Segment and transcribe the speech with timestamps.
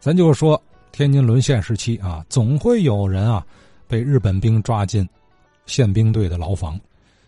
[0.00, 0.60] 咱就说
[0.92, 3.46] 天津沦陷时期啊，总会有人啊
[3.86, 5.06] 被日本兵抓进
[5.66, 6.80] 宪兵队的牢房。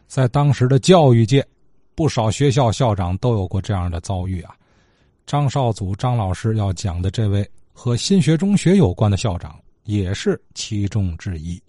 [0.06, 1.46] 在当时的教育界，
[1.94, 4.56] 不少学校校长都有过这样的遭遇啊。
[5.26, 11.62] 张少祖张老师要讲的这位和新学中学有关的校长，也是其中之一。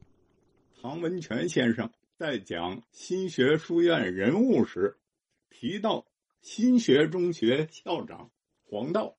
[0.81, 4.95] 唐文全先生在讲新学书院人物时，
[5.49, 6.03] 提到
[6.41, 8.29] 新学中学校长
[8.69, 9.13] 黄道。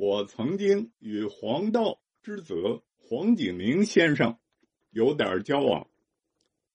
[0.00, 2.54] 我曾经与黄道之子
[2.98, 4.38] 黄景明先生
[4.90, 5.88] 有点交往。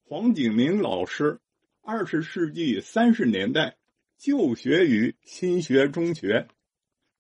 [0.04, 1.40] 黄景明老师
[1.82, 3.78] 二十世纪三十年代
[4.18, 6.50] 就学于新学中学，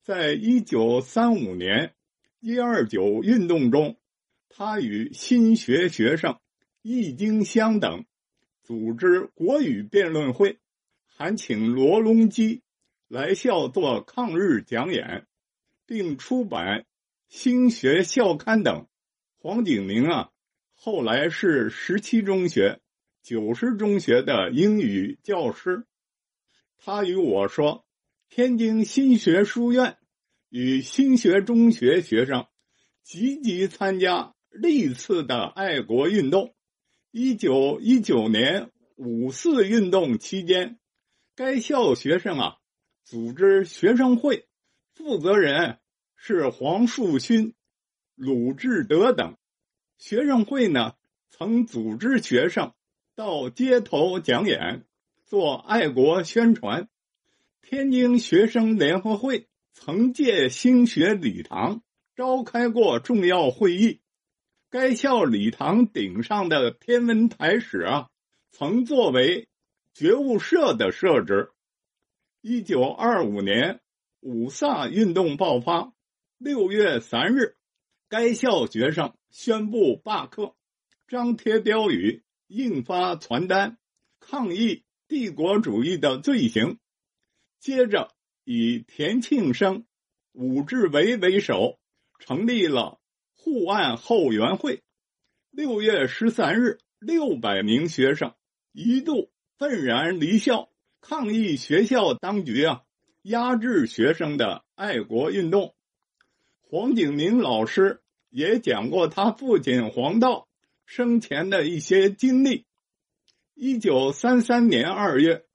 [0.02, 1.96] 在一九三五年
[2.42, 3.98] 一二九运动中，
[4.50, 6.38] 他与新学学生
[6.82, 8.04] 易经香等
[8.62, 10.60] 组织国语辩论会，
[11.06, 12.62] 还请罗隆基
[13.08, 15.26] 来校做抗日讲演。
[15.86, 16.82] 并出版
[17.28, 18.88] 《新学校刊》等。
[19.38, 20.30] 黄景明啊，
[20.74, 22.80] 后来是十七中学、
[23.22, 25.86] 九十中学的英语教师。
[26.78, 27.86] 他与我说，
[28.30, 29.98] 天津新学书院
[30.50, 32.48] 与新学中学学生
[33.02, 36.56] 积极参加历次的爱国运动。
[37.12, 40.80] 一九一九年五四运动期间，
[41.36, 42.58] 该校学生啊
[43.04, 44.48] 组织学生会。
[44.94, 45.80] 负责人
[46.16, 47.56] 是黄树勋、
[48.14, 49.36] 鲁志德等。
[49.98, 50.94] 学生会呢，
[51.32, 52.74] 曾组织学生
[53.16, 54.86] 到街头讲演，
[55.26, 56.90] 做爱国宣传。
[57.64, 61.82] 天津学生联合会曾借兴学礼堂
[62.16, 64.00] 召开过重要会议。
[64.70, 68.10] 该校礼堂顶上的天文台史啊，
[68.52, 69.48] 曾作为
[69.96, 71.52] 觉悟社的设置。
[72.42, 73.80] 一九二五年。
[74.24, 75.94] 五卅运动爆发，
[76.38, 77.58] 六月三日，
[78.08, 80.56] 该校学生宣布罢课，
[81.10, 83.78] 张贴标语，印发传单，
[84.22, 86.80] 抗议帝国主义的罪行。
[87.60, 88.14] 接着，
[88.46, 89.86] 以田庆生、
[90.32, 91.78] 武志维为首，
[92.18, 93.02] 成立了
[93.36, 94.82] 护岸后援会。
[95.52, 98.34] 六月十三日，六百名学生
[98.72, 100.70] 一度愤然离校，
[101.02, 102.83] 抗议学校当局啊。
[103.24, 105.76] 压制学生的爱国运动，
[106.60, 110.50] 黄景明老师也讲过他父亲黄道
[110.86, 112.66] 生前的一些经历。
[113.54, 115.46] 一九三三年二月，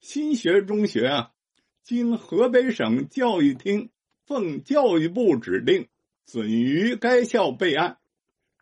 [0.00, 1.32] 新学中学啊，
[1.82, 3.90] 经河北省教育厅
[4.24, 5.88] 奉教育部指令，
[6.24, 7.98] 准于该校备案。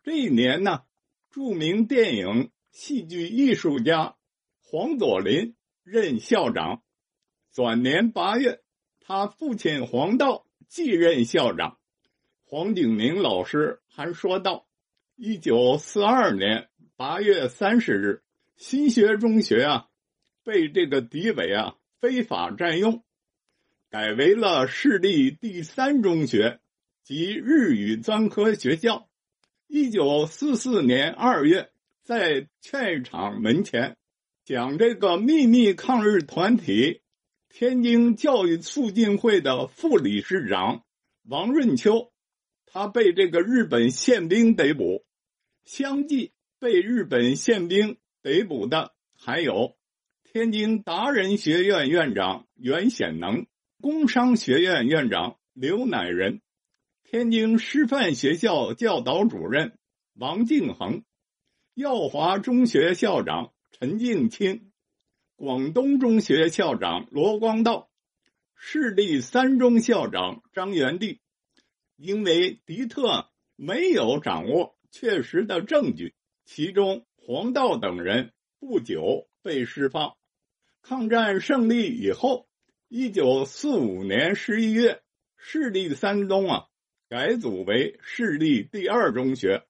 [0.03, 0.83] 这一年呢，
[1.31, 4.17] 著名电影戏剧艺术家
[4.59, 5.55] 黄佐临
[5.85, 6.83] 任校长。
[7.53, 8.61] 转年八月，
[8.99, 11.77] 他父亲黄道继任校长。
[12.45, 14.67] 黄景明老师还说道
[15.17, 18.23] ：“一九四二年八月三十日，
[18.57, 19.89] 新学中学啊，
[20.43, 23.05] 被这个敌伪啊非法占用，
[23.91, 26.59] 改为了市立第三中学
[27.05, 29.11] 及日语专科学校。
[29.67, 31.71] 一九四四年二月，
[32.03, 33.99] 在劝场门前，
[34.43, 37.01] 讲这个秘密抗日团体。”
[37.55, 40.85] 天津教育促进会的副理事长
[41.23, 42.11] 王润秋，
[42.65, 45.05] 他被这个日本宪兵逮捕。
[45.62, 49.77] 相继被日本宪兵逮捕的还有
[50.25, 53.47] 天津达人学院院长袁显能、
[53.83, 56.41] 工商学院院长刘乃仁、
[57.05, 59.79] 天津师范学校教导主任
[60.15, 61.05] 王敬恒、
[61.75, 64.72] 耀华中学校长陈敬清。
[65.37, 67.91] 广东中学校长罗光道，
[68.54, 71.19] 市立三中校长张元娣，
[71.97, 80.15] 因为迪特没有掌握确实的证据，其中黄道等人不久被释放。
[80.81, 82.47] 抗战胜利以后，
[82.88, 85.03] 一九四五年十一月，
[85.37, 86.66] 市立三中啊
[87.09, 89.64] 改组为市立第二中学，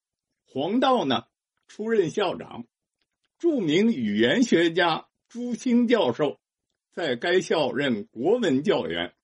[0.44, 1.24] 黄道呢
[1.66, 2.66] 出任校长，
[3.38, 5.06] 著名语言学家。
[5.32, 6.38] 朱清教授
[6.92, 9.14] 在该校任国文教员。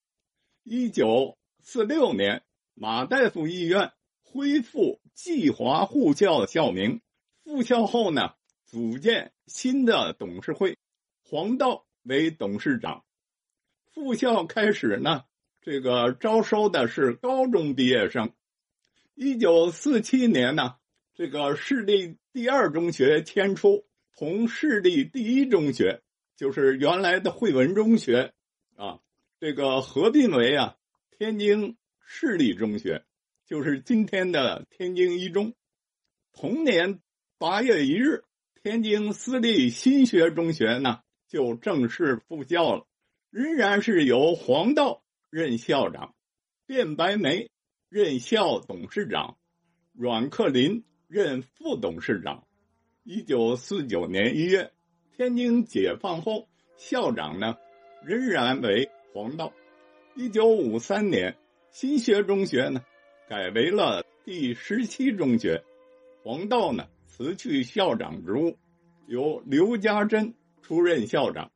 [0.64, 7.02] 一九四六年，马大夫医院恢复济华护校校名。
[7.44, 8.32] 复校后呢，
[8.64, 10.78] 组建新的董事会，
[11.22, 13.04] 黄道为董事长。
[13.92, 15.24] 复校开始呢，
[15.60, 18.32] 这个招收的是高中毕业生。
[19.14, 20.76] 一九四七年呢，
[21.12, 23.84] 这个市立第二中学迁出。
[24.18, 26.02] 同市立第一中学，
[26.34, 28.32] 就是原来的汇文中学，
[28.74, 28.98] 啊，
[29.38, 30.76] 这个合并为啊
[31.16, 33.04] 天津市立中学。
[33.46, 35.54] 就是今天的天津一中。
[36.32, 36.98] 同年
[37.38, 38.24] 八月一日，
[38.60, 40.98] 天津私立新学中学呢
[41.28, 42.88] 就正式复校了，
[43.30, 46.16] 仍然是由黄道任校长，
[46.66, 47.52] 卞白梅
[47.88, 49.38] 任校董事长，
[49.92, 52.47] 阮克林任副董事长。
[53.10, 54.70] 一九四九年一月，
[55.16, 56.46] 天津解放后，
[56.76, 57.56] 校长呢
[58.04, 59.50] 仍然为黄道。
[60.14, 61.34] 一九五三年，
[61.70, 62.84] 新学中学呢
[63.26, 65.64] 改为了第十七中学，
[66.22, 68.54] 黄道呢辞去校长职务，
[69.06, 71.50] 由刘家珍出任校长。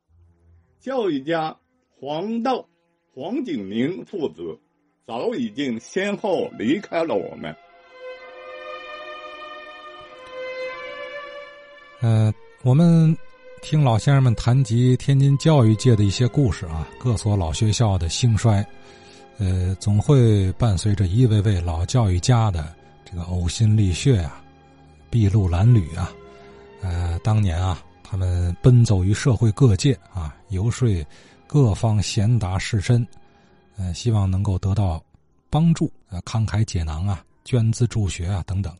[0.79, 1.55] 教育家
[1.99, 2.67] 黄道、
[3.13, 4.57] 黄景明父子
[5.05, 7.55] 早已经先后离开了我们。
[12.03, 12.33] 呃，
[12.63, 13.17] 我们
[13.61, 18.61] 听老先生们谈及天津教育界的一些故事啊，各所老学校的兴衰，
[19.37, 24.43] 呃，总会伴随着一位位老教育家的这个呕心沥血啊、
[25.09, 26.11] 筚路蓝缕啊。
[26.81, 30.89] 呃，当年啊，他们奔走于社会各界啊，游说
[31.47, 33.07] 各方贤达士绅，
[33.77, 35.01] 呃，希望能够得到
[35.49, 38.75] 帮助，呃，慷慨解囊啊，捐资助学啊，等等。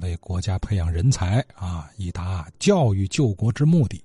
[0.00, 4.02] 为国家培养人才啊，以达教育救国之目的，